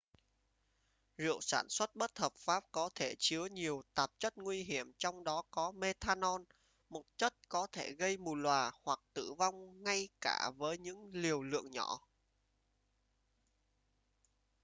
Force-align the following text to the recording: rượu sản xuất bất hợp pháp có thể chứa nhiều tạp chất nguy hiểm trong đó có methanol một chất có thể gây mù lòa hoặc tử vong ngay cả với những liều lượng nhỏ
rượu 1.17 1.41
sản 1.41 1.65
xuất 1.69 1.95
bất 1.95 2.19
hợp 2.19 2.33
pháp 2.35 2.63
có 2.71 2.89
thể 2.95 3.15
chứa 3.19 3.45
nhiều 3.45 3.81
tạp 3.93 4.09
chất 4.19 4.37
nguy 4.37 4.63
hiểm 4.63 4.91
trong 4.97 5.23
đó 5.23 5.43
có 5.51 5.71
methanol 5.71 6.41
một 6.89 7.03
chất 7.17 7.49
có 7.49 7.67
thể 7.71 7.91
gây 7.91 8.17
mù 8.17 8.35
lòa 8.35 8.71
hoặc 8.83 8.99
tử 9.13 9.33
vong 9.37 9.83
ngay 9.83 10.09
cả 10.21 10.51
với 10.57 10.77
những 10.77 11.09
liều 11.13 11.43
lượng 11.43 11.71
nhỏ 11.71 12.07